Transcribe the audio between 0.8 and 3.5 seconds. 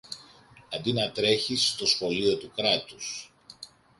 να τρέχεις στο Σχολείο του Κράτους